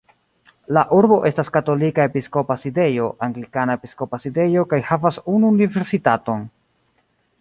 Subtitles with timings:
[0.77, 6.49] La urbo estas katolika episkopa sidejo, anglikana episkopa sidejo kaj havas unu universitaton.